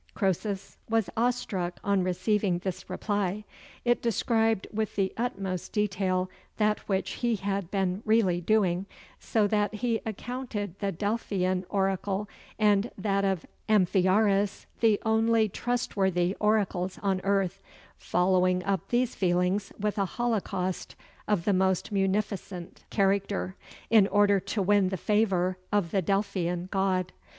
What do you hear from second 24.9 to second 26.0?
favor of